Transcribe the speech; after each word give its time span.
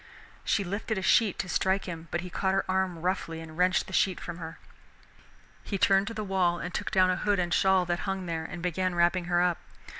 She 0.43 0.63
lifted 0.63 0.97
a 0.97 1.03
sheet 1.03 1.37
to 1.37 1.47
strike 1.47 1.85
him, 1.85 2.07
but 2.09 2.21
he 2.21 2.31
caught 2.31 2.55
her 2.55 2.65
arm 2.67 3.03
roughly 3.03 3.39
and 3.39 3.55
wrenched 3.55 3.85
the 3.85 3.93
sheet 3.93 4.19
from 4.19 4.39
her. 4.39 4.57
He 5.63 5.77
turned 5.77 6.07
to 6.07 6.13
the 6.15 6.23
wall 6.23 6.57
and 6.57 6.73
took 6.73 6.89
down 6.89 7.11
a 7.11 7.15
hood 7.17 7.37
and 7.37 7.53
shawl 7.53 7.85
that 7.85 7.99
hung 7.99 8.25
there, 8.25 8.43
and 8.43 8.63
began 8.63 8.95
wrapping 8.95 9.25
her 9.25 9.43
up. 9.43 9.59